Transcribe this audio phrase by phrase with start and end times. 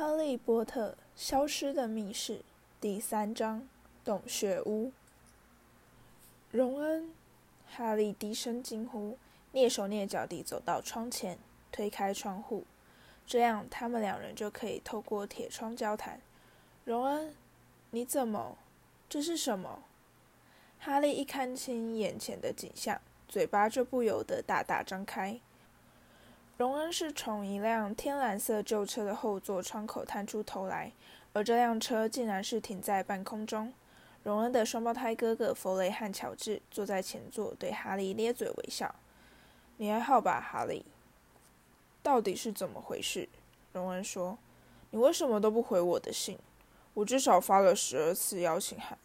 [0.02, 2.36] 《哈利波特：消失的密室》
[2.80, 3.68] 第三章：
[4.02, 4.92] 洞穴屋。
[6.50, 7.12] 荣恩，
[7.68, 9.18] 哈利低声惊呼，
[9.52, 11.36] 蹑手蹑脚地走到窗前，
[11.70, 12.64] 推开窗户，
[13.26, 16.18] 这样他们两人就可以透过铁窗交谈。
[16.86, 17.34] 荣恩，
[17.90, 18.56] 你怎么？
[19.06, 19.82] 这是什么？
[20.78, 22.98] 哈利一看清眼前的景象，
[23.28, 25.38] 嘴巴就不由得大大张开。
[26.60, 30.92] 荣恩是从一辆天蓝色旧车的后座窗口探出头来，
[31.32, 33.72] 而这辆车竟然是停在半空中。
[34.24, 38.94] 荣恩的双胞胎哥哥弗雷和乔治坐在前座，对哈利咧嘴微笑。
[39.78, 40.84] “你还好吧，哈利
[42.04, 43.26] ？”“到底是怎么回事？”
[43.72, 44.36] 荣恩说。
[44.92, 46.38] “你为什么都不回我的信？
[46.92, 48.98] 我至少发了十二次邀请函，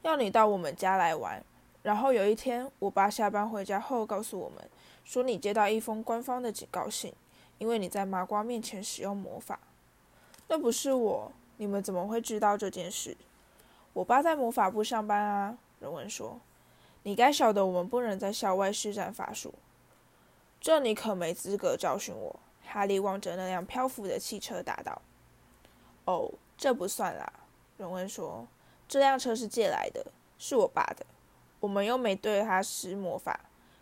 [0.00, 1.44] 要你到我们家来玩。
[1.82, 4.66] 然后有一天，我爸下班回家后告诉我们。”
[5.06, 7.14] 说你接到一封官方的警告信，
[7.58, 9.60] 因为你在麻瓜面前使用魔法。
[10.48, 13.16] 那不是我，你们怎么会知道这件事？
[13.92, 15.56] 我爸在魔法部上班啊。
[15.78, 16.40] 荣恩说
[17.04, 19.54] ：“你该晓得，我们不能在校外施展法术。”
[20.60, 22.40] 这你可没资格教训我。
[22.64, 25.00] 哈利望着那辆漂浮的汽车答道
[26.04, 27.32] ：“哦，这不算啦。”
[27.78, 28.48] 荣恩说
[28.88, 30.04] ：“这辆车是借来的，
[30.36, 31.06] 是我爸的。
[31.60, 33.38] 我们又没对他施魔法。”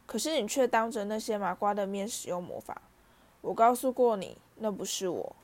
[0.06, 2.82] 可是你却当着那些麻瓜的面使用魔法，
[3.40, 5.36] 我告诉过你，那不是我。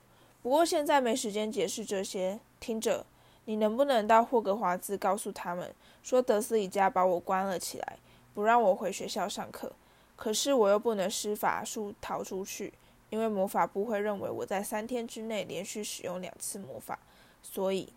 [0.42, 2.40] 不过现在没时间解释这些。
[2.60, 3.06] 听着，
[3.46, 7.96] 你能不能到霍格华兹告诉他们，说德斯里家把我关了起来，
[8.34, 9.72] 不让我回学校上课？
[10.14, 12.74] 可是我又不能施法术逃出去，
[13.08, 16.98] 因为魔法部会认为我在三天之内连续使用两次魔法。
[17.42, 17.94] 所以，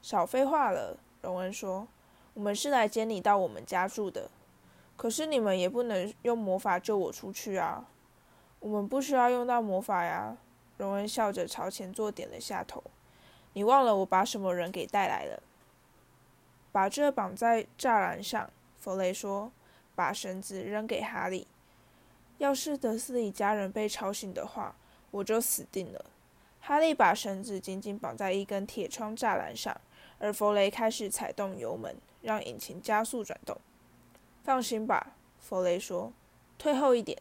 [0.00, 0.96] 少废话了。
[1.22, 1.88] 荣恩说
[2.34, 4.30] ：“我们是来接你到我们家住的。”
[4.98, 7.88] 可是你们也不能用魔法救我出去啊！
[8.58, 10.36] 我们不需要用到魔法呀。
[10.76, 12.82] 荣恩笑着朝前座点了下头。
[13.52, 15.40] 你忘了我把什么人给带来了？
[16.72, 18.50] 把这绑在栅栏上。
[18.80, 19.52] 弗雷说，
[19.94, 21.46] 把绳子扔给哈利。
[22.38, 24.74] 要是德斯里家人被吵醒的话，
[25.12, 26.04] 我就死定了。
[26.60, 29.80] 哈利把绳子紧紧绑在一根铁窗栅栏上，
[30.18, 33.56] 而弗雷开始踩动油门，让引擎加速转动。
[34.42, 36.12] 放心吧，弗雷说。
[36.56, 37.16] 退后一点。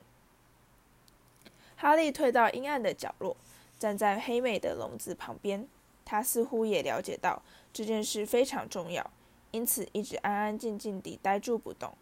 [1.75, 3.37] 哈利退到阴暗的角落，
[3.77, 5.67] 站在黑美的笼子旁边。
[6.03, 9.11] 他似乎也了解到这件事非常重要，
[9.51, 11.93] 因此一直安安静静地呆住不动。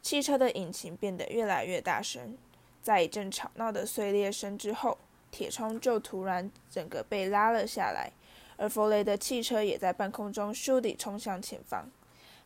[0.00, 2.38] 汽车的引擎变得越来越大声，
[2.80, 4.96] 在一阵吵闹的碎裂声之后，
[5.32, 8.12] 铁窗就突然整个被拉了下来，
[8.56, 11.90] 而弗雷的汽车也在半空中咻地冲向前方。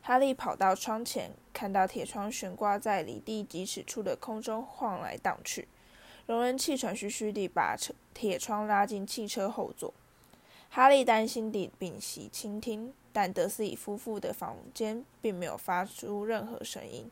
[0.03, 5.69] 哈利跑到窗前，看到铁窗悬挂在离地几尺处的空中晃来荡去。
[6.27, 9.95] 荣恩气喘吁吁地把车铁窗拉进汽车后座。
[10.71, 17.11] 哈利担心地屏息倾听，但德斯里夫妇的房间并没有发出任何声音。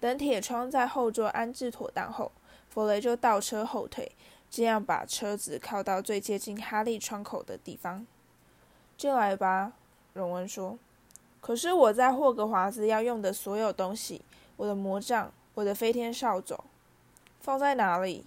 [0.00, 2.32] 等铁窗在后座安置妥当后，
[2.68, 4.10] 弗雷就倒车后退，
[4.50, 8.06] 这样把车子靠到最接近哈利窗口的地方。
[8.96, 9.74] 进来吧，
[10.12, 10.78] 荣恩说。
[11.40, 14.22] 可是我在霍格华兹要用的所有东西，
[14.56, 16.58] 我的魔杖，我的飞天扫帚，
[17.40, 18.24] 放在哪里？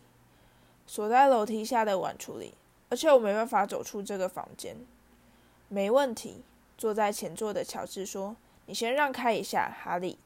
[0.85, 2.53] 锁在楼梯下的碗橱里。
[2.90, 4.78] 而且我没办法走出这个房间。
[5.68, 6.44] 没问题，
[6.78, 8.35] 坐在前座的乔治说
[8.68, 10.19] ：“你先让开一下，哈利。”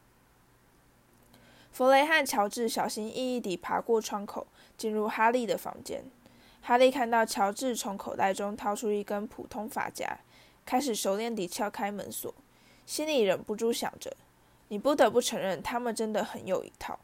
[1.71, 6.03] 弗雷和乔治小心翼翼地爬过窗口，进入哈利的房间。
[6.61, 10.17] 哈利看到乔治从口袋中掏出一根普通发夹，
[10.65, 12.33] 开始熟练地撬开门锁。
[12.87, 14.15] 心里忍不住想着
[14.69, 16.97] ：“你不得不承认，他们真的很有一套。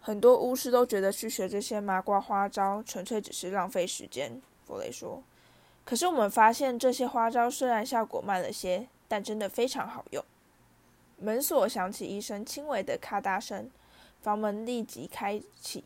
[0.00, 5.22] 很多巫师都觉得去学这些麻瓜花招，纯粹只是浪费时间。”弗雷说
[5.84, 10.24] ：“可是我们发现，这些花招虽然效果慢了些，但真的非常好用。”
[11.18, 13.70] 门锁响起一声轻微的咔嗒声，
[14.22, 15.84] 房门立即开启。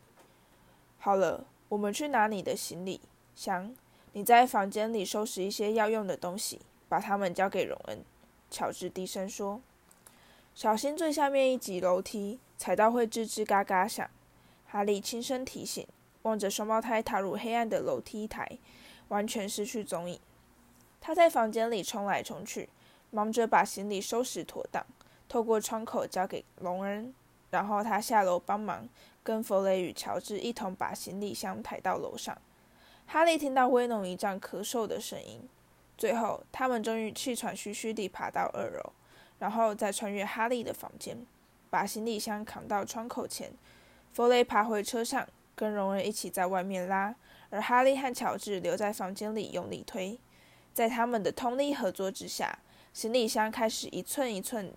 [0.97, 3.01] 好了，我们去拿你的行李
[3.35, 3.75] 箱。
[4.13, 7.99] 你在房间里收拾一些要用的东西，把它们交给荣恩。
[8.55, 9.59] 乔治低声说
[10.55, 14.09] ：“小心最下面一级楼梯，踩到会吱吱嘎嘎响。”
[14.65, 15.85] 哈利轻声提醒，
[16.21, 18.57] 望着双胞胎踏入黑暗的楼梯台，
[19.09, 20.17] 完全失去踪影。
[21.01, 22.69] 他在房间里冲来冲去，
[23.11, 24.85] 忙着把行李收拾妥当，
[25.27, 27.13] 透过窗口交给龙恩，
[27.49, 28.87] 然后他下楼帮忙，
[29.21, 32.37] 跟弗雷与乔治一同把行李箱抬到楼上。
[33.05, 35.49] 哈利听到威农一丈咳嗽的声音。
[35.97, 38.93] 最后，他们终于气喘吁吁地爬到二楼，
[39.39, 41.25] 然后再穿越哈利的房间，
[41.69, 43.53] 把行李箱扛到窗口前。
[44.11, 47.15] 弗雷爬回车上，跟荣恩一起在外面拉，
[47.49, 50.19] 而哈利和乔治留在房间里用力推。
[50.73, 52.59] 在他们的通力合作之下，
[52.93, 54.73] 行李箱开始一寸一寸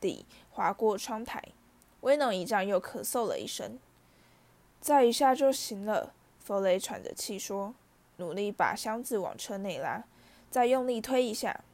[0.00, 1.42] 地滑过窗台。
[2.00, 3.78] 威农一丈又咳嗽了一声
[4.80, 7.74] ：“再一下就行了。”弗雷喘着气说，
[8.16, 10.02] 努力把箱子往车内拉，
[10.52, 11.64] 再用力推一下。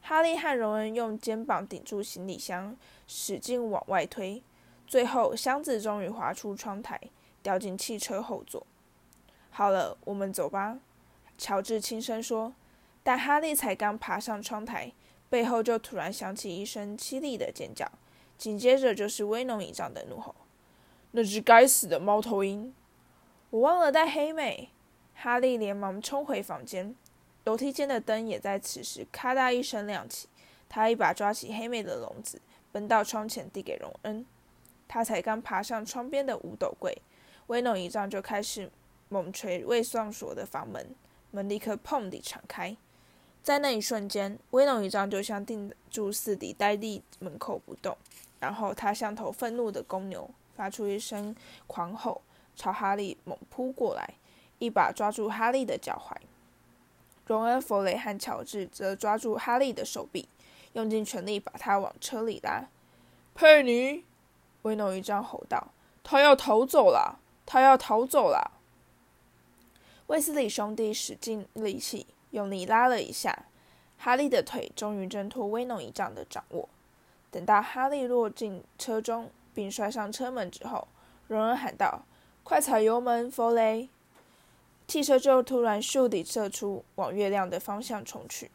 [0.00, 2.76] 哈利和荣恩用肩膀顶住行李箱，
[3.08, 4.40] 使劲往外推，
[4.86, 7.00] 最后箱子终于滑出窗台，
[7.42, 8.64] 掉进汽车后座。
[9.50, 10.78] 好了，我们走吧，
[11.36, 12.54] 乔治轻声说。
[13.02, 14.92] 但哈利才刚爬上窗台，
[15.28, 17.90] 背后就突然响起一声凄厉的尖叫，
[18.38, 20.32] 紧接着就是威农一丈的怒吼
[21.10, 22.72] ：“那只该死的猫头鹰！”
[23.50, 24.70] 我忘了带黑妹。
[25.18, 26.94] 哈利连忙冲回房间，
[27.46, 30.28] 楼梯间的灯也在此时咔嗒一声亮起。
[30.68, 32.40] 他一把抓起黑妹的笼子，
[32.72, 34.26] 奔到窗前递给荣恩。
[34.88, 37.00] 他才刚爬上窗边的五斗柜，
[37.46, 38.68] 威农一丈就开始
[39.08, 40.94] 猛捶未上锁的房门，
[41.30, 42.76] 门立刻砰地敞开。
[43.44, 47.96] 在那一瞬间，威龙一丈就像定住似的呆立门口不动，
[48.40, 51.32] 然后他像头愤怒的公牛，发出一声
[51.68, 52.22] 狂吼，
[52.56, 54.14] 朝哈利猛扑过来，
[54.58, 56.16] 一把抓住哈利的脚踝。
[57.26, 60.28] 荣恩、弗雷和乔治则抓住哈利的手臂，
[60.72, 62.68] 用尽全力把他往车里拉。
[63.34, 64.04] 佩妮，
[64.62, 65.68] 威诺一丈吼道
[66.02, 67.18] ：“他要逃走了！
[67.44, 68.52] 他要逃走了！”
[70.06, 72.06] 卫斯理兄弟使尽力气。
[72.30, 73.46] 用力拉了一下，
[73.96, 76.68] 哈利的腿终于挣脱威农一丈的掌握。
[77.30, 80.86] 等到哈利落进车中，并摔上车门之后，
[81.28, 82.04] 荣恩喊道
[82.44, 83.88] ：“快踩油门，弗雷！”
[84.86, 88.50] 汽车就突然咻地射出，往月亮的方向冲去。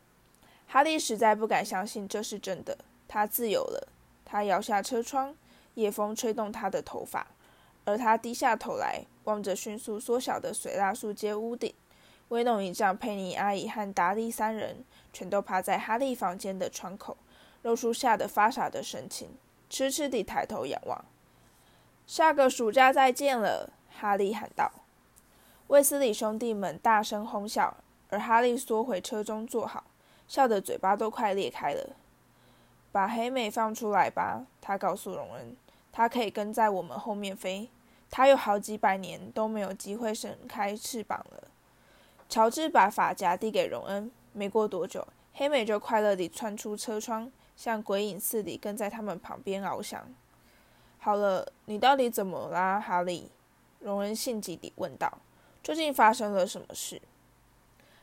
[0.67, 3.89] 哈利实在不敢相信这是真的，他自由了。
[4.23, 5.35] 他摇下车窗，
[5.73, 7.27] 夜风吹动他的头发，
[7.83, 11.73] 而他低下头来，望着迅速缩小的水蜡树街屋顶。
[12.29, 17.17] 威农一丈、佩妮阿姨和达利三人全都趴在哈利房间的窗口，
[17.63, 19.31] 露出吓得发傻的神情，
[19.69, 21.03] 痴痴地抬头仰望。
[22.07, 24.71] 下个暑假再见了，哈利喊道。
[25.71, 27.77] 卫斯理兄弟们大声哄笑，
[28.09, 29.85] 而哈利缩回车中坐好，
[30.27, 31.95] 笑得嘴巴都快裂开了。
[32.91, 35.55] 把黑美放出来吧，他告诉荣恩，
[35.89, 37.69] 他可以跟在我们后面飞，
[38.09, 41.47] 他有好几百年都没有机会伸开翅膀了。
[42.27, 50.05] 乔治把发夹递给荣恩，没过多久，黑美就快乐地窜出车窗，像鬼影似的跟在他们旁边翱翔。
[50.99, 53.31] 好了，你到底怎么啦，哈利？
[53.79, 55.17] 荣恩性急地问道
[55.63, 57.01] ：“究竟发生了什么事？”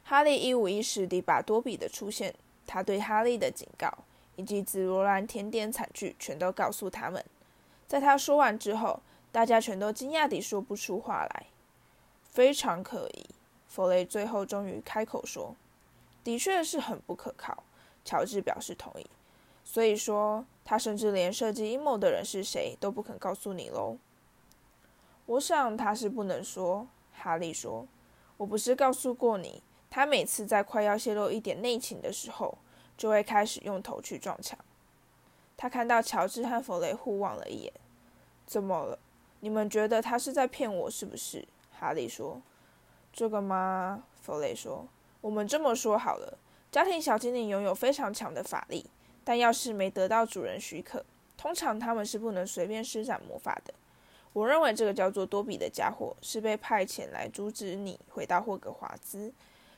[0.04, 2.34] 哈利一五一十地把多比的出现、
[2.66, 3.92] 他对哈利的警告
[4.36, 7.24] 以及紫罗兰甜点惨剧全都告诉他们。
[7.86, 9.00] 在他说完之后，
[9.30, 11.46] 大家全都惊讶地说不出话来。
[12.22, 13.26] 非常可疑。
[13.66, 15.54] 弗雷最后终于开口说
[16.24, 17.64] ：“的确是很不可靠。”
[18.04, 19.06] 乔治表示同意。
[19.62, 23.98] 所以说，他甚至连设计阴谋的人是谁都不肯告诉你喽。
[25.26, 26.86] 我想他是不能说。
[27.18, 27.86] 哈利说
[28.38, 32.56] ：“我不是告诉过你，他每次在快要泄露一点内情的时候，
[32.96, 34.58] 就会开始用头去撞墙。”
[35.58, 37.72] 他看到乔治和弗雷互望了一眼。
[38.46, 38.98] “怎么了？
[39.40, 41.46] 你们觉得他是在骗我，是不是？”
[41.78, 42.40] 哈利说。
[43.12, 44.04] 这个吗？
[44.20, 44.86] 弗雷说
[45.20, 46.38] ：“我们这么说好了，
[46.70, 48.88] 家庭小精灵拥有非常强的法力，
[49.24, 51.04] 但要是没得到主人许可，
[51.36, 53.74] 通常他们是不能随便施展魔法的。
[54.32, 59.32] 我认为这个叫做多比的家伙是被派遣来阻止你回到霍格华兹。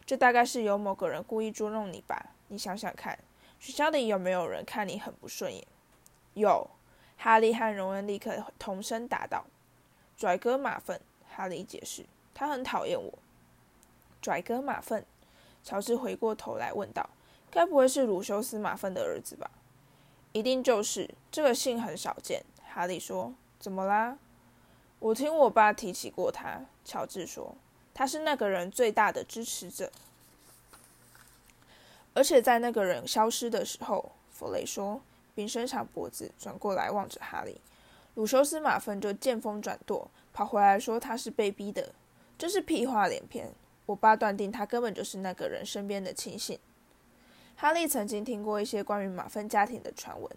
[0.04, 2.34] 这大概是有某个人故意捉弄你吧？
[2.48, 3.18] 你想想看，
[3.58, 5.64] 学校里有没有人看你很不顺眼？”
[6.34, 6.68] 有，
[7.16, 9.44] 哈利和荣恩立刻同声答道
[10.16, 11.00] ：“拽哥马粪。”
[11.32, 12.04] 哈利解释
[12.34, 13.18] ：“他很讨厌我。”
[14.20, 15.06] 拽哥马粪，
[15.62, 17.08] 乔治回过头来问道
[17.50, 19.50] ：“该不会是鲁修斯马粪的儿子吧
[20.32, 23.32] ？”“一定就是，这个姓很少见。”哈利说。
[23.60, 24.18] “怎么啦
[25.00, 27.56] ？”“我听我爸提起过他。”乔治说。
[27.92, 29.90] “他是那个人最大的支持者。”
[32.14, 35.00] 而且在那个人消失的时候，弗雷说，
[35.34, 37.60] 并伸长脖子转过来望着哈利。
[38.14, 41.94] 鲁修斯马芬就见风转舵，跑回来说他是被逼的，
[42.36, 43.52] 真是屁话连篇。
[43.86, 46.58] 我爸断定他根本就是那个人身边的亲信。
[47.56, 50.30] 哈利曾经听过一些关于马芬家庭的传闻，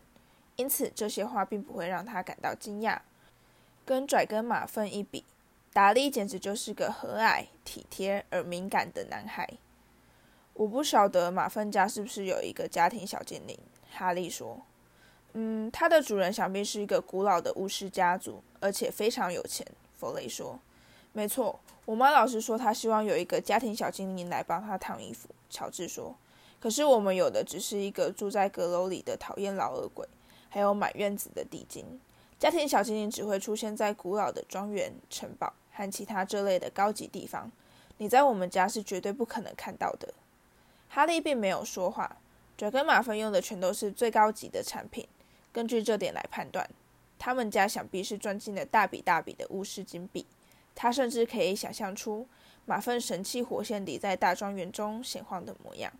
[0.55, 2.99] 因此这些话并不会让他感到惊讶。
[3.85, 5.25] 跟拽跟马粪一比，
[5.73, 9.49] 达利简直就是个和蔼、体贴而敏感的男孩。
[10.53, 13.57] 我不晓得马粪家是不是有一个家庭小精灵。
[13.91, 14.61] 哈利说
[15.33, 19.65] ：“嗯，他的主人想必是一个古老的巫师家族，而且非常有钱。”
[19.99, 20.59] 弗雷说。
[21.15, 25.29] 没错，我妈老是说她希望有一个家庭小精灵来帮她烫衣服。
[25.47, 26.15] 乔治说
[26.59, 30.07] ：“可是我们有的只是一个住在阁楼里的讨厌老恶鬼，
[30.49, 31.99] 还有满院子的地精。
[32.43, 37.49] 家庭小精灵只会出现在古老的庄园、城堡和其他这类的高级地方。
[37.99, 40.13] 你在我们家是绝对不可能看到的。”
[40.91, 42.17] 哈利并没有说话。
[42.57, 45.07] 爪跟马粪用的全都是最高级的产品。
[45.53, 46.69] 根据这点来判断，
[47.17, 50.25] 他们家想必是赚进了大笔大笔的巫师金币。
[50.75, 52.27] 他甚至可以想象出
[52.65, 55.93] 马粪神气活现地在大庄园中闲晃的模样，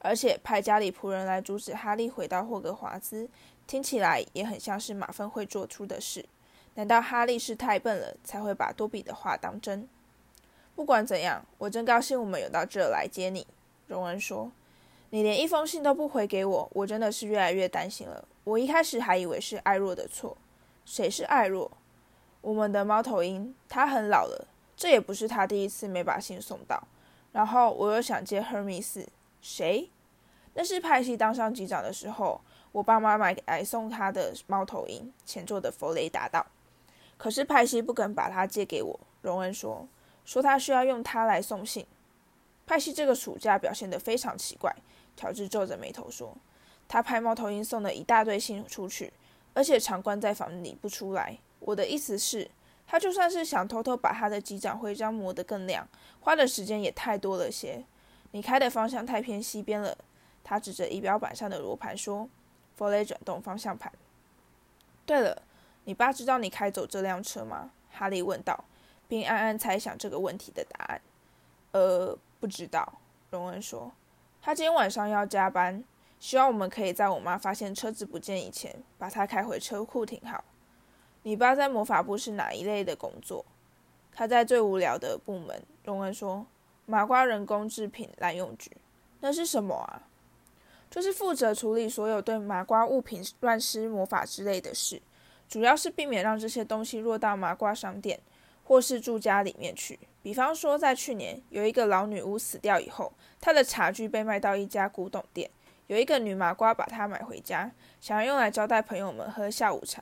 [0.00, 3.28] 而且派家里仆人来阻止哈利回到霍格华兹，
[3.66, 6.24] 听起来也很像是马粪会做出的事。
[6.74, 9.88] 难道哈利是太笨了，才会把多比的话当真？
[10.74, 13.46] 不管怎样，我真高兴我们有到这来接你。”
[13.86, 14.50] 荣恩说
[15.10, 18.26] ，“你连一封信都不回给我，我真的是越来越担心了。
[18.42, 20.36] 我一开始还以为是艾若的错。
[20.84, 21.70] 谁是艾若？”
[22.42, 26.86] 我们的猫头鹰，它很老了，这也不是他第一次没把信送到。
[27.32, 29.08] 然后我又想接赫米斯，
[29.40, 29.88] 谁？
[30.54, 32.40] 那是派西当上机长的时候，
[32.74, 36.44] 我爸妈买来送他的猫头鹰，前座的弗雷达道。
[37.16, 38.98] 可是派西不肯把它借给我。
[39.22, 39.86] 荣恩说，
[40.24, 41.86] 说他需要用它来送信。
[42.66, 44.74] 派西这个暑假表现得非常奇怪。
[45.16, 46.36] 乔治皱着眉头说，
[46.88, 49.12] 他派猫头鹰送了一大堆信出去，
[49.52, 51.38] 而且常关在房里不出来。
[51.60, 52.50] 我的意思是，
[52.88, 55.88] 他就算是想偷偷把他的机长徽章磨得更亮，
[56.18, 57.84] 花的时间也太多了些。
[58.32, 59.96] 你开的方向太偏西边了。
[60.42, 62.28] 他指着仪表板上的罗盘说
[62.76, 63.92] ：“弗雷转动方向盘。”
[65.06, 65.42] 对了，
[65.84, 67.70] 你爸知道你开走这辆车吗？
[67.90, 68.64] 哈利问道，
[69.06, 71.00] 并暗暗猜想这个问题的答案。
[71.72, 73.00] 呃，不知道。
[73.30, 73.92] 荣恩说
[74.40, 75.84] ：“他今天晚上要加班，
[76.18, 80.42] 希望我们可以在我妈发现车子不见以前，把它开回车库停好。”
[81.22, 83.44] 你爸在魔法部是哪一类的工作？
[84.12, 85.62] 他在最无聊的部门。
[85.84, 86.46] 荣恩说
[86.86, 88.70] ：“麻瓜人工制品滥用局。”
[89.20, 90.02] 那是什么啊？
[90.94, 95.02] 就是负责处理所有对麻瓜物品乱施魔法之类的事，
[95.48, 98.20] 主要是避免让这些东西落到麻瓜商店
[98.62, 99.98] 或是住家里面去。
[100.22, 105.50] 比方说，在去年有一个老女巫死掉以后，她的茶具被卖到一家古董店，
[105.88, 110.00] 有一个女麻瓜把它买回家，想要用来招待朋友们喝下午茶。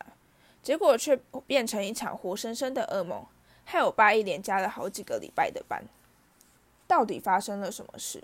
[0.62, 3.24] 结果却变成一场活生生的噩梦，
[3.64, 5.82] 害我爸一连加了好几个礼拜的班。
[6.86, 8.22] 到底发生了什么事？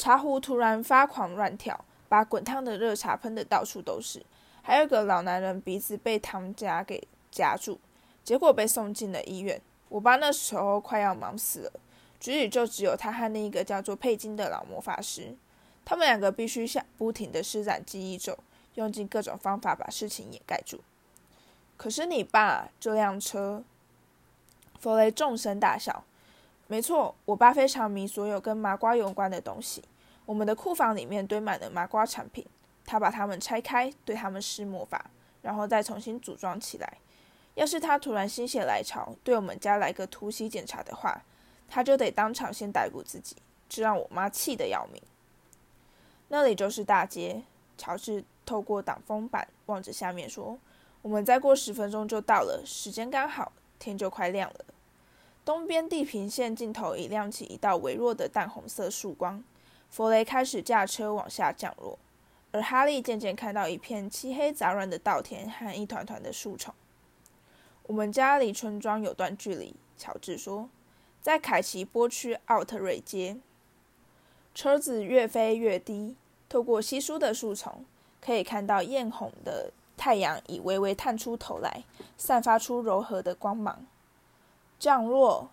[0.00, 4.24] 茶壶突然发狂乱跳，把滚烫的热茶喷得到处都是。
[4.62, 7.78] 还有个老男人鼻子被糖夹给夹住，
[8.24, 9.60] 结果被送进了医院。
[9.90, 11.72] 我爸那时候快要忙死了，
[12.18, 15.36] 局里就只有他和另一个叫做佩金的老魔法师，
[15.84, 18.38] 他们两个必须下不停的施展记忆咒，
[18.76, 20.80] 用尽各种方法把事情掩盖住。
[21.76, 23.62] 可是你爸这辆车，
[24.78, 26.04] 弗雷纵声大笑。
[26.70, 29.82] 没错，我爸非常迷所有跟麻瓜有关的东西。
[30.24, 32.46] 我们的库房里面堆满了麻瓜产品，
[32.86, 35.10] 他把它们拆开，对他们施魔法，
[35.42, 36.98] 然后再重新组装起来。
[37.56, 41.20] 要是他突然心血来潮，对我们家来个突袭检查的话，
[41.68, 43.34] 他就得当场先逮捕自己，
[43.68, 45.02] 这让我妈气得要命。
[46.28, 47.42] 那里就是大街。
[47.76, 50.56] 乔治透过挡风板望着下面说。
[51.02, 53.50] 我们再过十分钟就到了，时间刚好，
[53.80, 54.64] 天就快亮了。
[55.50, 59.42] 东边地平线尽头已亮起一道微弱的淡红色曙光。
[59.88, 61.98] 弗雷开始驾车往下降落，
[62.52, 66.72] 而哈利渐渐看到一片漆黑杂乱的稻田和一团团的树丛。
[67.82, 70.68] 我们家离村庄有段距离，乔治说，
[71.20, 73.36] 在凯奇波区奥特瑞街。
[74.54, 76.14] 车子越飞越低，
[76.48, 77.84] 透过稀疏的树丛，
[78.20, 79.72] 可以看到艳红的。
[79.96, 81.82] 太阳已微微探出头来，
[82.16, 83.84] 散发出柔和的光芒。
[84.80, 85.50] 降落，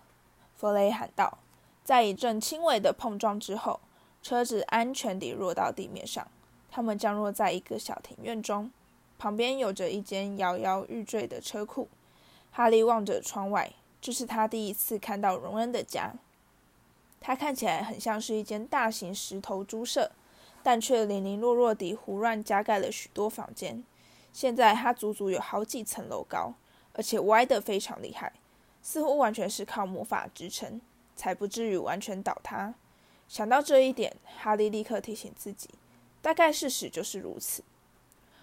[0.56, 1.38] 弗雷喊道。
[1.84, 3.82] 在一阵轻微的碰撞之后，
[4.24, 6.26] 车子安全地落到地面上。
[6.72, 8.72] 他们降落在一个小庭院中，
[9.20, 11.90] 旁边有着一间摇摇欲坠的车库。
[12.52, 16.14] 哈利望着窗外，这是他第一次看到荣恩的家。
[17.20, 20.12] 他看起来很像是一间大型石头猪舍，
[20.64, 23.84] 但却零零落落地胡乱加盖了许多房间。
[24.32, 26.54] 现在它足足有好几层楼高，
[26.94, 28.32] 而且歪得非常厉害，
[28.88, 30.80] 似乎完全是靠魔法支撑，
[31.14, 32.74] 才不至于完全倒塌。
[33.28, 35.70] 想到这一点，哈利立刻提醒自己，
[36.22, 37.62] 大概事实就是如此。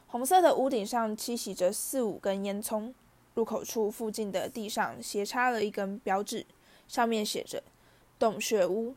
[0.06, 2.92] 红色的屋顶上栖息着四五根烟囱，
[3.32, 6.44] 入口处附近的地上斜插了一根标志，
[6.86, 7.62] 上面写着
[8.20, 8.94] “洞穴屋”。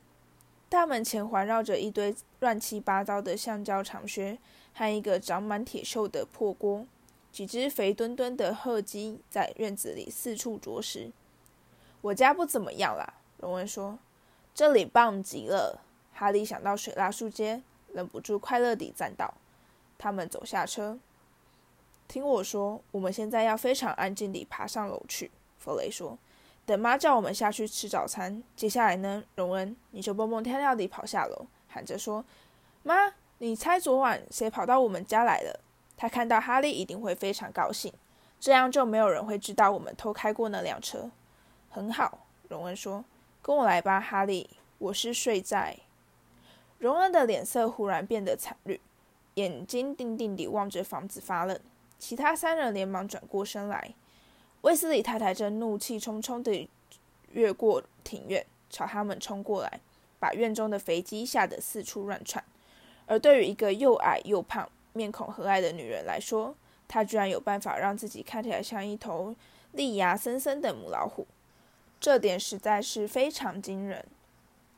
[0.68, 4.38] 大门前环绕着一堆乱七八糟的橡胶长靴。
[4.74, 6.86] 和一个长满铁锈的破锅，
[7.32, 11.10] 几只肥墩墩的褐鸡在院子里四处啄食。
[12.01, 13.98] 我家不怎么样啦，荣恩说。
[14.54, 15.82] 这里棒极了。
[16.13, 17.62] 哈利想到水蜡树街，
[17.94, 19.34] 忍不住快乐地赞道。
[19.98, 20.98] 他们走下车。
[22.08, 25.30] 听我说，我们现在要非常安静地爬上楼去。
[25.60, 26.18] 弗雷说。
[26.66, 28.44] 等妈叫我们下去吃早餐。
[28.56, 32.25] 接下来呢，荣恩，你就蹦蹦跳跳地跑下楼，喊着说
[32.84, 35.62] ：“妈，你猜昨晚谁跑到我们家来了？”
[35.96, 37.94] 他看到哈利一定会非常高兴，
[38.39, 41.10] 这样就没有人会知道我们偷开过那辆车。
[41.78, 43.06] 很好，荣恩说
[43.40, 44.50] ：“跟我来吧，哈利。
[44.80, 45.78] 我是睡在……”
[46.80, 48.82] 荣恩的脸色忽然变得惨绿，
[49.36, 51.60] 眼睛定定地望着房子发愣。
[52.00, 53.94] 其他三人连忙转过身来。
[54.62, 56.68] 威斯里太太正怒气冲冲地
[57.30, 59.80] 越过庭院，朝他们冲过来，
[60.18, 62.44] 把院中的肥鸡吓得四处乱窜。
[63.06, 66.56] 而对于一个又矮又胖、面孔和蔼的女人来说，
[66.88, 69.36] 她居然有办法让自己看起来像一头
[69.74, 71.28] 利牙森森的母老虎，
[72.08, 74.06] 这点实在是非常惊人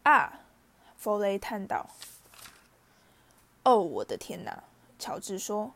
[0.01, 0.39] 啊！
[0.97, 1.85] 弗雷叹道。
[3.61, 4.63] “哦，我的天哪！”
[4.97, 5.71] 乔治说。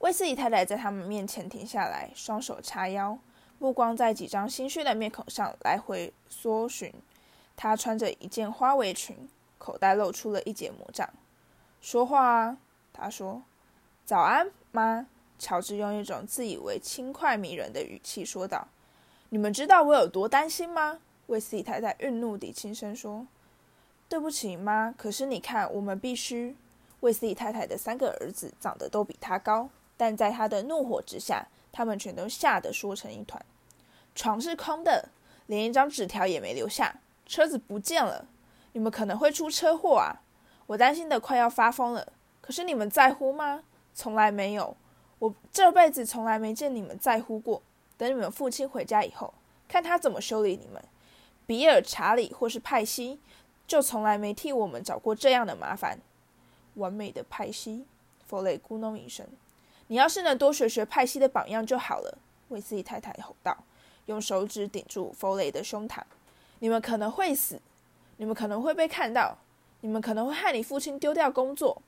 [0.00, 3.18] 威斯里太太在他们面前停下来，双手叉腰。
[3.58, 6.92] 目光在几张心虚的面孔上来回搜寻。
[7.56, 11.08] 她穿着一件花围裙，口袋露出了一截魔杖。
[11.80, 12.58] 说话啊，
[12.92, 13.42] 她说
[14.04, 15.06] ：“早安，妈。”
[15.40, 18.68] 乔治用一种自以为轻快迷人的语气说道
[19.32, 20.98] ：“你们知道我有多担心吗？”
[21.28, 23.26] 威斯利太太愠怒地轻声说
[24.06, 24.92] ：“对不起，妈。
[24.98, 26.54] 可是你看，我们必须……”
[27.00, 33.42] 威斯利太太的三个儿子长得都比她高，但在她的怒火之下，他们全都吓得缩成一团。
[34.14, 35.08] 床是空的，
[35.46, 36.96] 连一张纸条也没留下。
[37.24, 38.26] 车子不见了，
[38.72, 40.20] 你们可能会出车祸啊！
[40.66, 42.12] 我担心的快要发疯了。
[42.42, 43.62] 可是你们在乎吗？
[43.94, 44.76] 从来没有，
[45.20, 47.62] 我这辈子从来没见你们在乎过。
[48.02, 49.32] 等你们父亲回家以后，
[49.68, 50.82] 看他怎么修理你们。
[51.46, 53.20] 比尔、查理或是派西，
[53.64, 56.00] 就从来没替我们找过这样的麻烦。
[56.74, 57.86] 完美的派西，
[58.26, 59.24] 弗雷咕哝一声
[59.86, 62.18] ：“你要是能多学学派西的榜样就好了。”
[62.50, 63.56] 威斯利太太吼道。
[64.06, 66.02] 用手指顶住弗雷的胸膛。
[66.58, 67.60] 你们可能会死，
[68.16, 69.38] 你们可能会被看到，
[69.82, 71.80] 你们可能会害你父亲丢掉工作。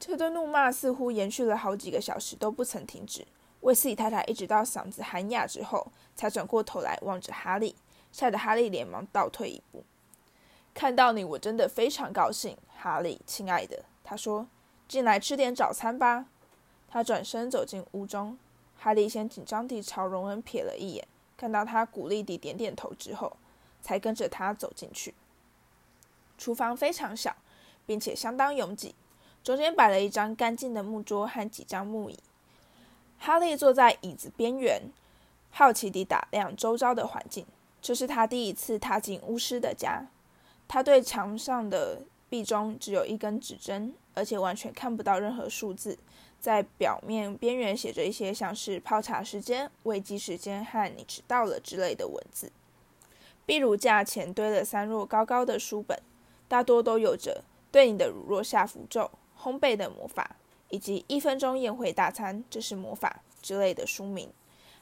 [0.00, 3.24] 这顿怒骂似乎延续了好几个小时都不曾停止。
[3.66, 7.74] 威斯理太太一直到嗓子喊哑之后，才转过头来望着哈利，
[8.12, 9.82] 吓得哈利连忙倒退一步。
[10.72, 13.84] 看到你，我真的非常高兴，哈利，亲爱的。
[14.04, 14.46] 他说
[14.86, 16.26] ：“进来吃点早餐吧。”
[16.88, 18.38] 他转身走进屋中。
[18.78, 23.36] 哈利先紧张地朝荣恩瞥了一眼，看到他鼓励地点点头之后，
[23.82, 25.12] 才跟着他走进去。
[26.38, 27.34] 厨房非常小，
[27.84, 28.94] 并且相当拥挤，
[29.42, 32.16] 中间摆了一张干净的木桌和几张木椅。
[33.18, 34.82] 哈利坐在椅子边缘，
[35.50, 37.46] 好奇地打量周遭的环境。
[37.80, 40.06] 这是他第一次踏进巫师的家。
[40.68, 45.98] 他对墙上的壁钟只有一根指针，而且完全看不到任何数字。
[46.38, 52.52] 在表面边缘写着一些像是泡茶时间、喂鸡时间和你迟到了之类的文字。
[53.46, 55.98] 壁炉架前堆了三摞高高的书本，
[56.46, 60.36] 大多都有着“对你的乳酪下符咒”、“烘焙的魔法”
[60.70, 64.28] 以及“一分钟宴会大餐”这是魔法之类的书名。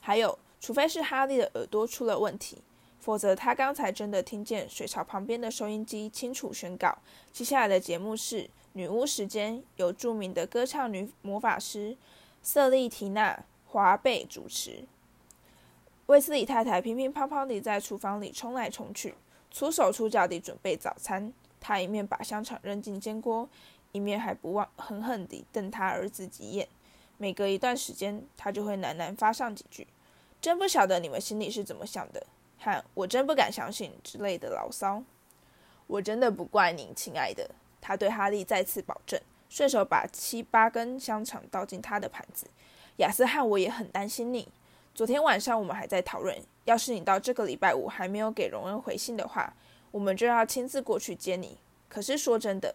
[0.01, 2.59] 还有，除非是哈利的耳朵出了问题，
[3.01, 6.99] 否则他刚才真的听见水槽旁边的收音机清楚宣告，
[7.33, 8.51] 接下来的节目是。
[8.77, 11.97] 女巫时间由著名的歌唱女魔法师
[12.43, 13.33] 瑟莉缇娜·
[13.69, 14.85] 华贝主持。
[16.07, 19.15] 威斯理太太乒乒乓乓地在厨房里冲来冲去，
[19.53, 21.33] 粗手粗脚地准备早餐。
[21.61, 23.49] 她一面把香肠扔进煎锅，
[23.95, 26.69] 一面还不忘狠狠地瞪他儿子几眼。
[27.17, 29.87] 每隔一段时间，他就会喃喃发上几句
[30.43, 32.27] ：“真不晓得你们心里是怎么想的。”
[32.59, 35.01] 和“我真不敢相信”之类的牢骚。
[35.87, 37.49] 我真的不怪您，亲爱的。
[37.81, 42.49] 他对哈利再次保证，顺手把七八根香肠倒进他的盘子。
[42.97, 44.49] 雅思和我也很担心你。
[44.93, 49.55] 昨天晚上我们还在讨论，要是你到这个礼拜五还没有给荣恩回信的话，
[49.93, 51.59] 我们就要亲自过去接你。
[51.89, 52.75] 可是说真的，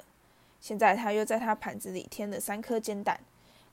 [0.59, 3.19] 现在他又在他盘子里添了三颗煎蛋，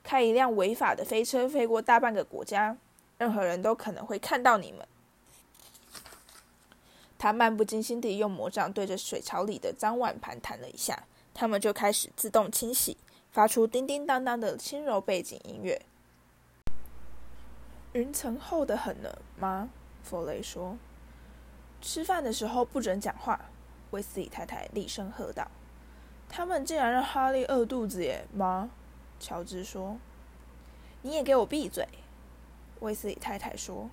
[0.03, 2.77] 开一辆违法的飞车飞过大半个国家，
[3.17, 4.87] 任何人都可能会看到你们。
[7.17, 11.03] 他漫不经心地用魔杖对着水槽里的脏碗盘弹了一下。
[11.33, 12.97] 他们就开始自动清洗，
[13.31, 15.79] 发出叮叮当当的轻柔背景音乐。
[17.93, 19.69] 云层厚得很呢，妈，
[20.01, 20.77] 弗雷说。
[21.79, 23.39] 吃饭的时候不准讲话，
[23.91, 25.47] 威斯里太太厉声喝道。
[26.29, 28.69] 他们竟然让哈利饿肚子耶，妈，
[29.19, 29.97] 乔治说。
[31.01, 31.87] 你也给我闭嘴，
[32.81, 33.89] 威斯里太太说。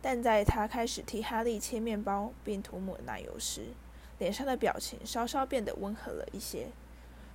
[0.00, 3.66] 但在他开始替哈利切面包并涂抹奶油时，
[4.18, 6.68] 脸上的表情稍稍变得温和了一些。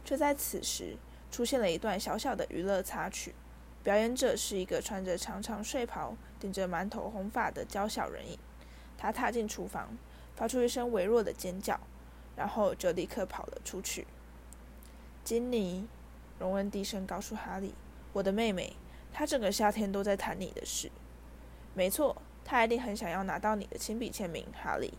[0.06, 0.96] 就在此时，
[1.30, 3.36] 出现了一段小小的娱乐插曲。
[3.84, 8.38] 表演者是一个穿着长长睡袍、顶着满头红发的娇小人影。
[8.98, 9.98] 他踏进厨房，
[10.36, 11.80] 发出一声微弱的尖叫，
[12.36, 14.06] 然后就立刻跑了出去。
[15.24, 15.88] 金妮，
[16.40, 17.76] 荣恩低声告诉哈利
[18.12, 18.76] ：“我的妹妹，
[19.14, 20.92] 她整个夏天都在谈你的事。
[21.76, 24.94] 没错，她一定很想要拿到你的亲笔签名。”哈利，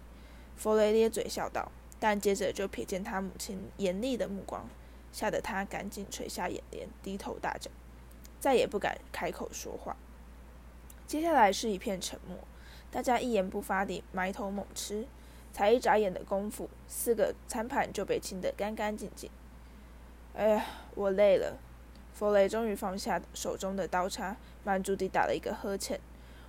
[0.57, 4.69] 弗雷咧嘴笑道，但接着就瞥见他母亲严厉的目光，
[5.13, 7.71] 吓得他赶紧垂下眼帘，低头大叫。
[8.39, 9.97] 再也不敢开口说话。
[11.07, 12.39] 接下来是一片沉默，
[12.91, 15.07] 大家一言不发地埋头猛吃。
[15.53, 19.31] 才一眨眼的功夫，四个餐盘就被清得干干净净。
[20.35, 21.59] 哎呀，我累了。
[22.13, 26.01] 弗雷终于放下手中的刀叉，满足地打了一个呵欠。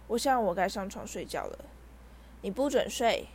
[0.08, 1.66] 我想我该上床睡觉了。
[2.42, 3.28] 你不准睡！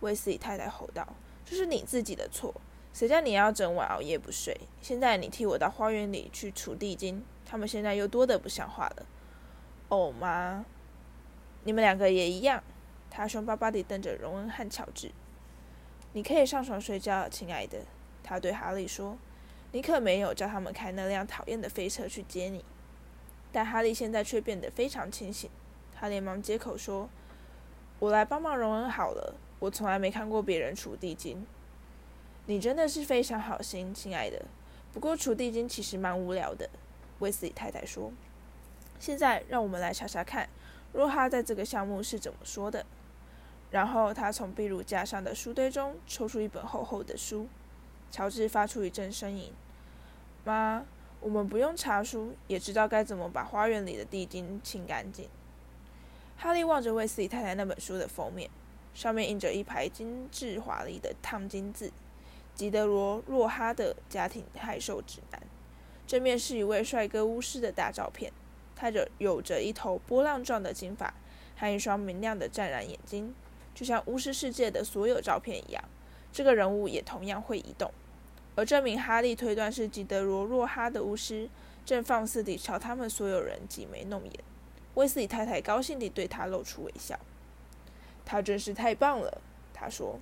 [0.00, 1.06] 威斯里太太吼道
[1.46, 2.52] ：“这是你自己的错，
[2.92, 4.60] 谁叫你要整晚熬夜不睡？
[4.80, 9.06] 现在你替我到花园里去除地精。”他们现在又多得不像话了，
[9.88, 10.64] 哦妈！
[11.64, 12.62] 你们两个也一样。
[13.10, 15.12] 他凶巴巴地瞪着荣恩和乔治。
[16.14, 17.80] 你可以上床睡觉，亲爱的。
[18.24, 19.18] 他对哈利说
[19.72, 22.64] ：“你可没有叫他们开那辆讨厌的飞车去接你。”
[23.50, 25.50] 但哈利现在却变得非常清醒。
[25.94, 27.08] 他连忙接口说
[28.00, 29.34] ：“我来帮忙荣恩好了。
[29.58, 31.46] 我从来没看过别人除地精。
[32.46, 34.44] 你真的是非常好心，亲爱的。
[34.92, 36.68] 不过除地精其实蛮无聊的。”
[37.20, 38.12] 威斯里太太说
[38.98, 40.48] ：“现在让我们来查查看，
[40.92, 42.84] 若哈在这个项目是怎么说的。”
[43.70, 47.48] 然后他从壁炉架上的书堆中抽出一本厚厚的书。
[48.10, 49.52] 乔治发出一阵呻吟
[50.44, 50.84] ：“妈，
[51.20, 55.28] 我们不用查书，也知道该怎么把花园里的地精清干净。”
[56.36, 58.50] 哈利望着威斯里太太那本书的封面，
[58.94, 61.92] 上面印着一排精致华丽的烫金字
[62.54, 65.40] ：“吉德罗·洛哈的家庭害兽指南。”
[66.04, 68.32] 正面是一位帅哥巫师的大照片，
[68.74, 71.14] 他着有着一头波浪状的金发
[71.56, 73.32] 和一双明亮的湛蓝眼睛，
[73.72, 75.82] 就像巫师世界的所有照片一样。
[76.32, 77.92] 这个人物也同样会移动。
[78.54, 81.48] 而这名哈利推断是吉德罗若哈的巫师，
[81.86, 84.32] 正放肆地朝他们所有人挤眉弄眼。
[84.94, 87.18] 威斯里太太高兴地对他露出微笑。
[88.24, 89.40] 他真是太棒了，
[89.72, 90.20] 他说。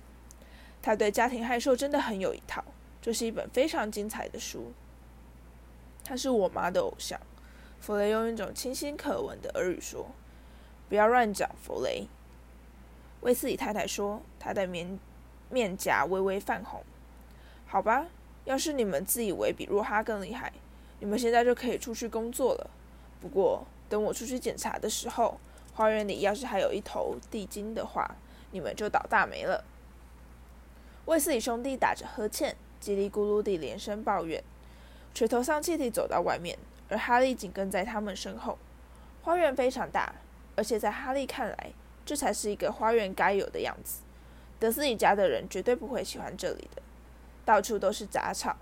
[0.81, 2.63] 他对家庭害兽真的很有一套。
[3.01, 4.71] 这是一本非常精彩的书。
[6.03, 7.19] 他是我妈的偶像，
[7.79, 10.07] 弗雷用一种清新可闻的耳语说
[10.87, 12.07] ：“不要乱讲，弗雷。”
[13.21, 14.99] 威斯里太太说，她的面
[15.49, 16.83] 面颊微微泛红。
[17.67, 18.07] 好吧，
[18.45, 20.51] 要是你们自以为比若哈更厉害，
[20.99, 22.69] 你们现在就可以出去工作了。
[23.21, 25.39] 不过，等我出去检查的时候，
[25.73, 28.15] 花园里要是还有一头地精的话，
[28.51, 29.63] 你们就倒大霉了。
[31.05, 34.43] 卫斯理兄弟打着呵欠，叽里咕噜地连声抱怨。
[35.13, 36.57] 垂头丧气地走到外面，
[36.89, 38.57] 而哈利紧跟在他们身后。
[39.23, 40.15] 花园非常大，
[40.55, 41.71] 而且在哈利看来，
[42.05, 44.01] 这才是一个花园该有的样子。
[44.59, 46.81] 德斯里家的人绝对不会喜欢这里的，
[47.45, 48.55] 到处都是杂草，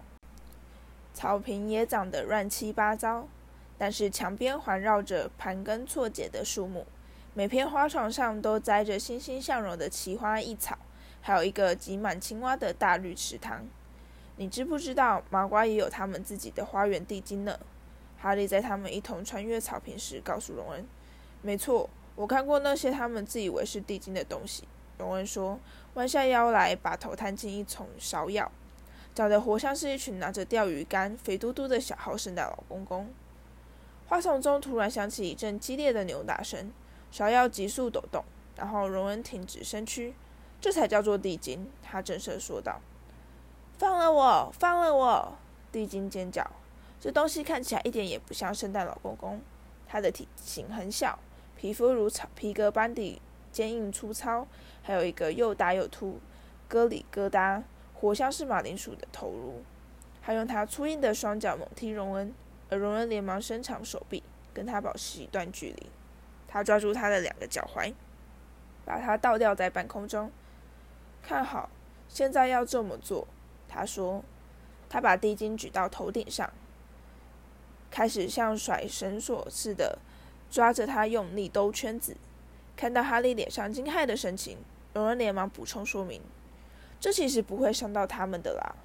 [1.14, 3.28] 草坪也长得乱七八糟。
[3.78, 6.86] 但是墙边环绕着盘根错节的树木，
[7.34, 10.78] 每片花床上都栽着欣欣向荣的奇花异草，
[11.22, 13.66] 还有一个挤满青蛙的大绿池塘。
[14.36, 17.58] 你知不知道麻瓜也有他们自己的花园地精呢？
[18.18, 20.86] 哈利在他们一同穿越草坪时告诉荣恩
[21.42, 24.66] ：“没错，我看过那些他们自以为是地精的东西。”
[25.00, 25.58] 荣恩说，
[25.94, 28.52] 弯下腰来，把头探进一丛芍药，
[29.14, 33.10] 长得活像是一群拿着钓鱼竿、肥嘟嘟的小号圣诞老公公。
[34.08, 36.72] 花丛中突然响起一阵激烈的扭打声，
[37.14, 38.24] 芍药急速抖动，
[38.56, 40.14] 然后荣恩挺直身躯
[40.60, 42.82] ：“这才叫做地精。”他正色说道。
[43.78, 44.54] 放了我！
[44.58, 45.38] 放了我！
[45.72, 46.50] 地精尖叫。
[47.00, 49.40] 这东西看起来一点也不像圣诞老公公。
[49.88, 51.18] 它的体型很小，
[51.56, 54.48] 皮肤如草皮革般的坚硬粗糙，
[54.84, 56.20] 还有一个又大又凸、
[56.70, 57.64] 疙里疙瘩、
[58.00, 59.62] 活像是马铃薯的头颅。
[60.22, 62.34] 他用他粗硬的双脚猛踢荣恩，
[62.70, 65.88] 而荣恩连忙伸长手臂，跟他保持一段距离。
[66.48, 67.94] 他抓住他的两个脚踝，
[68.86, 70.32] 把他倒吊在半空中。
[71.22, 71.70] 看好，
[72.08, 73.28] 现在要这么做。
[73.68, 74.24] 他说
[74.90, 76.52] ：“他把地精举到头顶上，
[77.92, 80.00] 开始像甩绳索似的
[80.50, 82.18] 抓着他用力兜圈子。
[82.76, 84.58] 看到哈利脸上惊骇的神情，
[84.94, 86.22] 荣恩连忙补充说明
[87.00, 88.76] ：‘这其实不会伤到他们的啦，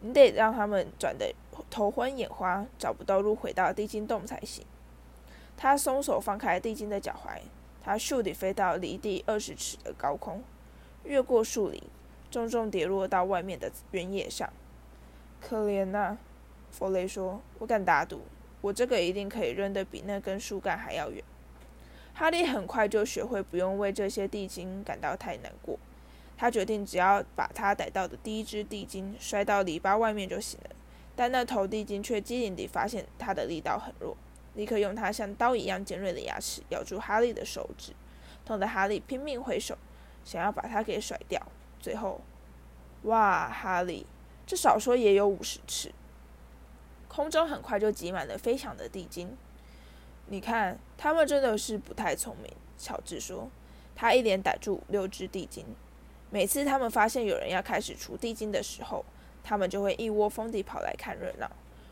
[0.00, 1.34] 你得让他们转得
[1.68, 4.64] 头昏眼花，找不到路回到地精洞才行。’
[5.56, 7.40] 他松手放开地精的脚踝，
[7.82, 10.42] 他咻地飞到离地二十尺的高空，
[11.04, 11.82] 越过树林，
[12.30, 14.48] 重重跌落到外面的原野上。
[15.40, 16.16] 可怜呐，
[16.70, 18.22] 弗雷说：“我敢打赌，
[18.60, 21.22] 我这个一定可以扔得比那根树干还要远。”
[22.14, 25.78] 哈利很快就学会不用为这些地精感到太难过。
[26.38, 30.70] 他决定，只要把他逮到的第一只地精摔到篱笆外面就行了。
[31.16, 34.16] 但那头地精却机灵地发现他的力道很弱，
[34.54, 37.92] 立刻用它像刀一样尖锐的牙齿咬住哈利的手指，
[38.46, 39.76] 痛得哈利拼命挥手，
[40.24, 41.44] 想要把它给甩掉。
[41.80, 42.20] 最后，
[43.02, 44.06] 哇，哈利，
[44.46, 45.92] 这少说也有五十尺。
[47.08, 49.36] 空中很快就挤满了飞翔的地精。
[50.26, 52.52] 你看，他们真的是不太聪明。
[52.78, 53.50] 乔治说，
[53.96, 55.64] 他一连逮住五六只地精。
[56.30, 59.04] 每次他们发现有人要开始除地精的时候，
[59.42, 61.50] 他们就会一窝蜂地跑来看热闹。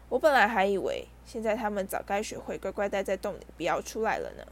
[0.08, 4.44] 我本来还以为现在他们早该学会乖乖待在洞里，不要出来了呢。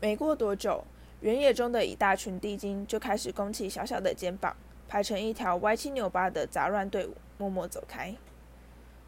[0.00, 0.84] 没过多久，
[1.20, 4.56] 原野中的一大群地精就开始弓起小小的肩膀，
[4.88, 8.14] 排成一条歪七扭八的杂乱队伍，默默走开。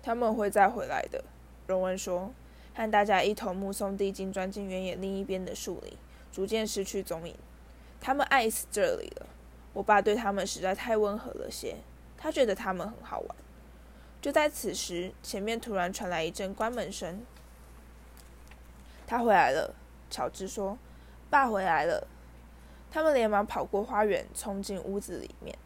[0.02, 1.22] 他们会再回来的，
[1.66, 2.32] 荣恩说，
[2.74, 5.92] 和大家一同目送地精钻进原野另一边的树林，
[6.32, 7.34] 逐渐失去踪影。
[8.00, 9.26] 他们爱死这里了。
[9.72, 11.76] 我爸对他们实在太温和了些，
[12.16, 13.36] 他觉得他们很好玩。
[14.20, 17.24] 就在此时，前面突然传来一阵关门声。
[19.06, 19.74] 他回来了，
[20.10, 20.76] 乔治说
[21.30, 22.08] ：“爸回来了。”
[22.90, 25.56] 他们连忙跑过花园，冲进屋子里面。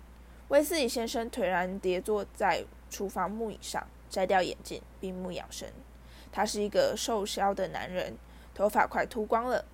[0.48, 5.72] 威斯理先生颓然跌坐在厨房木椅上，摘掉眼镜，闭目养神。
[6.30, 8.16] 他是一个瘦削的男人，
[8.54, 9.64] 头发快秃光了。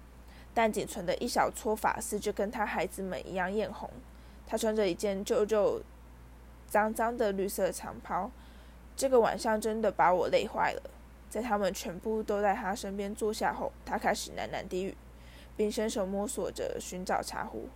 [0.54, 3.88] 但仅存的一小撮发丝就跟他孩子们一样艳红。
[4.46, 5.82] 他穿着一件旧旧、
[6.66, 8.30] 脏脏的绿色长袍。
[8.96, 10.82] 这个晚上真的把我累坏了。
[11.30, 14.96] 在他们全部都在他身边坐下后，他开始喃喃低语，
[15.56, 17.68] 并伸手摸索着寻找茶壶。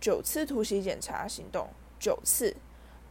[0.00, 2.56] 九次突袭检查行动，九次，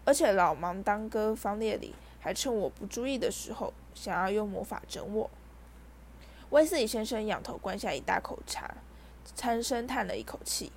[0.04, 5.30] 而且老芒当哥方列里还趁我不注意的时候，想要用魔法整我。
[6.50, 8.76] 威斯理先生仰头灌下一大口茶。
[9.36, 10.72] 参生叹了一口气：“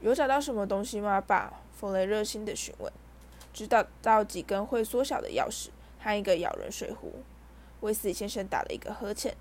[0.00, 2.92] 有找到什么东西吗，爸？”弗雷热心的询问。
[3.52, 7.22] “只找到几根会缩小的钥匙和一个咬人水壶。”
[7.80, 9.34] 威斯理先生打了一个呵欠：“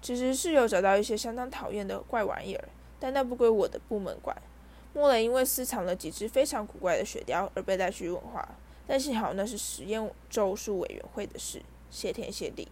[0.00, 4.34] 其实是有找到一些相当讨厌的怪玩意儿，但那不归我的部门管。
[4.94, 8.48] 莫雷因为私藏了几只非常古怪的雪雕而被带去问话，
[8.86, 11.60] 但幸好那是实验咒术委员会的事。
[11.90, 12.68] 谢天谢地。”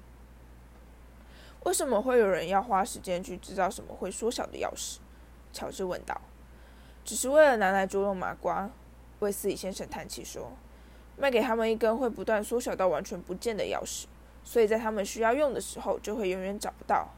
[1.65, 4.97] 为什么会有人要花时间去制造什么会缩小的钥匙？
[5.53, 6.21] 乔治问道。
[7.05, 8.71] 只是为了拿来捉弄麻瓜，
[9.21, 10.53] 威斯理先生叹气说
[11.17, 14.05] ：“卖给他们一根会不断缩小到完全不见的钥匙，
[14.45, 17.09] 所以在他们需要用的时候就会永远找不到。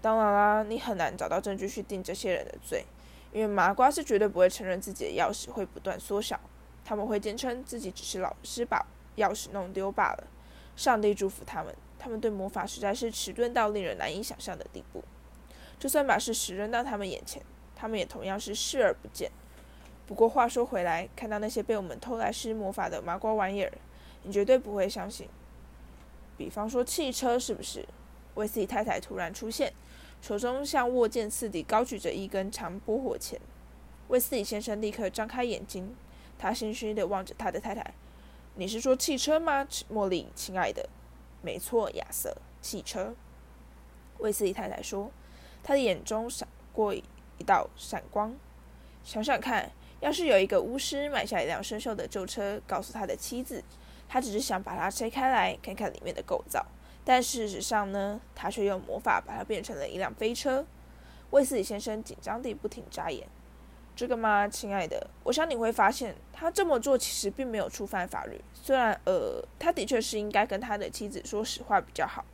[0.00, 2.84] 当然啦，你很难找到证据去定这些人的罪，
[3.32, 6.38] 因为麻瓜是绝对不会承认自己的钥匙会不断缩小，
[6.84, 8.84] 他们会坚称自己只是老师把
[9.16, 10.24] 钥匙弄丢罢了。
[10.74, 15.04] 上帝祝福他们。”他们对魔法实在是迟钝到令人难以想象的地步。
[15.78, 17.40] 就算把事实扔到他们眼前，
[17.76, 19.30] 他们也同样是视而不见。
[20.04, 23.72] 不过话说回来，看到那些被我们偷来施魔法的麻瓜玩意儿，
[24.24, 25.28] 你绝对不会相信。
[26.36, 27.86] 比方说汽车，是不是？
[28.34, 29.72] 威斯利太太突然出现，
[30.20, 33.40] 手中像握剑似的高举着一根长拨火钳。
[34.08, 35.94] 威斯利先生立刻张开眼睛，
[36.36, 37.94] 他心虚地望着他的太太
[38.56, 40.88] ：“你是说汽车吗，茉莉，亲爱的？”
[41.42, 43.14] 没错，亚瑟，汽车。
[44.18, 45.10] 威斯利太太说，
[45.62, 47.02] 他的眼中闪过一
[47.44, 48.34] 道闪光。
[49.04, 53.62] 想想看，要是有一个巫师买下一辆生锈的旧车，告诉他的妻子，
[54.08, 56.64] 他只是想把它拆开来看看里面的构造，
[57.04, 60.64] 但事实上呢，他却用魔法把它变成了一辆飞车。
[61.30, 63.26] 威斯理先生紧张地不停眨眼。
[63.94, 65.06] 这个吗，亲爱的？
[65.22, 68.40] 我想你会发现，他这么做其实并没有触犯法律。
[68.54, 72.24] 虽然，呃，他的确是应该跟他的妻子说实话比较好。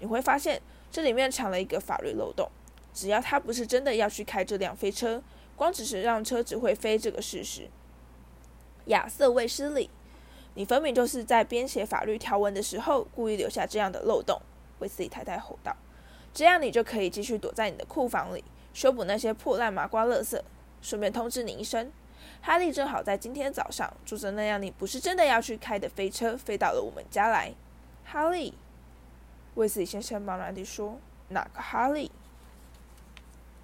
[0.00, 2.50] 你会发现，这里面藏了一个法律漏洞。
[2.92, 5.22] 只要他不是真的要去开这辆飞车，
[5.56, 7.68] 光只是让车子会飞这个事实，
[8.86, 9.90] 亚瑟·卫斯理，
[10.54, 14.40] 你分明就是在编写法律条文的时候故意留下这样的漏洞。
[14.80, 15.74] 威斯理太太吼道
[16.34, 20.40] ：“这样你就可以继续躲在你的库房里，修补那些破烂麻瓜垃圾。”
[20.84, 21.90] 顺便通知你一声，
[22.42, 27.54] 哈利正好在今天早上坐着那辆你不是真的要去开的飞车飞到了我们家来。
[28.04, 28.52] 哈利，
[29.54, 32.12] 威斯理先生茫然地说：“哪个哈利？”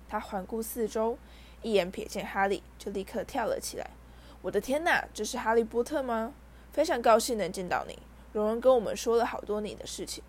[0.08, 1.18] 他环顾四周，
[1.60, 3.90] 一眼瞥见哈利，就立刻跳了起来。
[4.40, 6.32] “我的天哪，这是哈利波特吗？
[6.72, 7.98] 非常高兴能见到你。
[8.32, 10.24] 荣荣跟我们说了好多你的事情。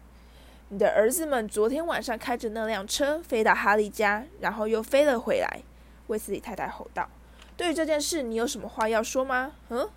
[0.67, 5.61] 你的儿子们昨天晚上开着那辆车飞到哈利家，然后又飞了回来。”
[6.11, 7.09] 威斯理太太吼道。
[7.55, 9.89] “对于这件事，你有什么话要说吗？”“嗯，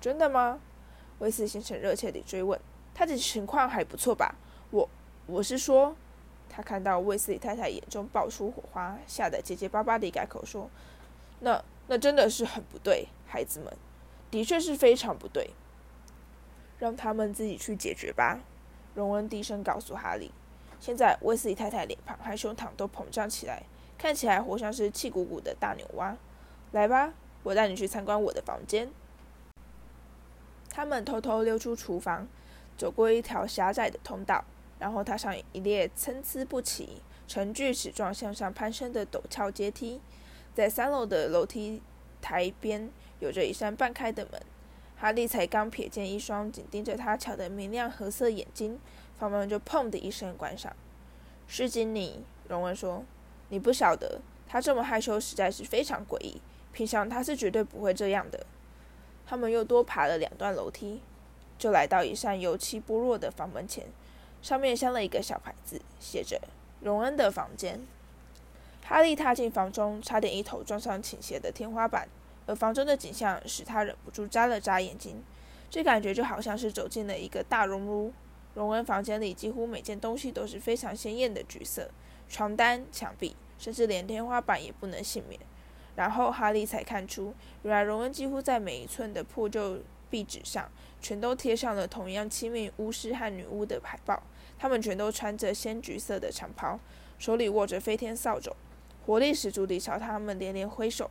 [0.00, 0.58] 真的吗？”
[1.20, 2.58] 威斯先生热切地追问。
[2.94, 4.34] “他的情况还不错吧
[4.72, 4.88] ？”“我，
[5.26, 5.94] 我是说。”
[6.48, 10.68] 他看到威斯理太太眼中爆出火花，吓得结结巴巴地改口说
[11.40, 13.74] ：“那那真的是很不对，孩子们，
[14.30, 15.50] 的确是非常不对。
[16.78, 18.40] 让他们自己去解决吧。”
[18.94, 20.30] 荣恩低声告诉哈利。
[20.78, 23.62] 现在威斯理太太脸庞和胸膛都膨胀起来，
[24.02, 26.16] 看起来活像是气鼓鼓的大牛蛙。
[26.72, 28.90] 来吧，我带你去参观我的房间。
[30.68, 32.26] 他们偷偷溜出厨房，
[32.76, 34.44] 走过一条狭窄的通道。
[34.80, 40.00] 然后踏上一列参差不齐、呈锯齿状向上攀升的陡峭阶梯，
[40.52, 41.80] 在三楼的楼梯
[42.20, 44.42] 台边有着一扇半开的门。
[44.96, 48.80] 哈利才刚瞥见一双紧盯着他瞧的明亮褐色眼睛，
[49.16, 50.74] 房门就砰的一声关上。
[51.46, 53.04] 是经理，荣恩说
[53.52, 56.40] ：“你不晓得，他这么害羞，实在是非常诡异。
[56.72, 58.46] 平常他是绝对不会这样的。”
[59.28, 61.02] 他们又多爬了两段楼梯，
[61.58, 63.84] 就来到一扇油漆剥落的房门前。
[64.40, 66.40] 上面镶了一个小牌子，写着
[66.80, 67.78] “荣恩的房间”。
[68.82, 72.08] 哈利踏进房中，差点一头撞上倾斜的天花板，
[72.46, 75.22] 而房中的景象使他忍不住眨了眨眼睛。
[75.70, 78.14] 这感觉就好像是走进了一个大熔炉。
[78.54, 81.90] 荣恩房间里几乎每件东西都是非常鲜艳的橘色，
[82.28, 85.40] 床单、墙壁，甚至连天花板也不能幸免。
[85.94, 89.78] 然后哈利才看出，原来荣恩几乎在每一寸的破旧
[90.10, 90.68] 壁纸上，
[91.00, 94.20] 全都贴上了同样亲密巫师和女巫的海报。
[94.58, 96.80] 他们全都穿着鲜橘色的长袍，
[97.20, 98.52] 手里握着飞天扫帚，
[99.06, 101.08] 活力十足地朝他们连连挥手。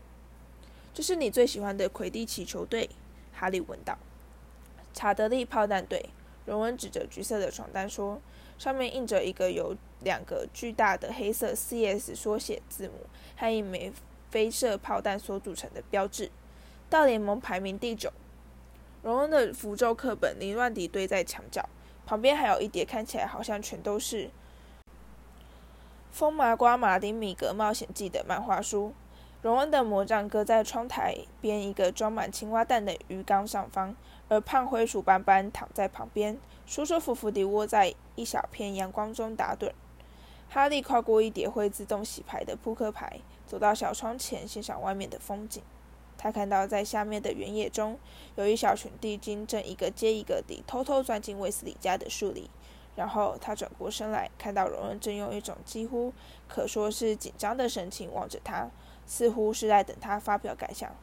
[0.94, 2.90] 这是你最喜欢的魁地奇球队，
[3.32, 3.98] 哈利问道。
[4.94, 6.10] 查德利炮弹队，
[6.46, 8.20] 荣恩指着橘色的床单说，
[8.58, 13.92] 上面印着一个由两个巨大的黑色 CS 缩写字母和一枚
[14.30, 16.30] 飞射炮弹所组成的标志。
[16.90, 18.12] 大联盟排名第九。
[19.02, 21.68] 荣恩的符咒课本凌乱地堆在墙角。
[22.06, 24.26] 旁边还有一叠看起来好像全都是
[26.12, 28.94] 《风麻瓜马丁米格冒险记》的漫画书。
[29.42, 33.96] 荣恩的魔杖搁在窗台边一个装满青蛙蛋的鱼缸上方，
[34.28, 39.72] 而胖灰鼠斑斑躺在旁边，舒舒服服地窝在一小片阳光中打盹。
[40.54, 45.64] 哈利跨过一叠会自动洗牌的扑克牌，走到小窗前欣赏外面的风景。
[46.18, 47.98] 他看到，在下面的原野中，
[48.36, 52.50] 有一小群地精正一个接一个地偷偷钻进卫斯理家的树里。
[52.98, 56.12] 然后他转过身来，看到荣恩正用一种几乎
[56.50, 58.70] 可说是紧张的神情望着他，
[59.06, 60.94] 似乎是在等他发表感想。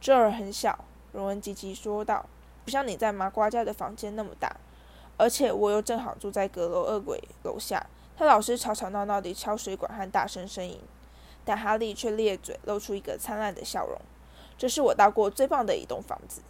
[0.00, 2.24] 这儿很小，荣恩急急说道，
[2.64, 4.56] 不像你在麻瓜家的房间那么大。
[5.18, 10.80] 而且我又正好住在阁楼恶鬼楼下，他老是吵吵闹闹地敲水管和大声呻吟。
[11.44, 13.96] 但哈利却咧嘴，露出一个灿烂的笑容。
[14.58, 16.42] 这是我到过最棒的一栋房子。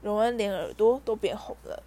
[0.00, 1.82] 荣恩连耳朵都变红了。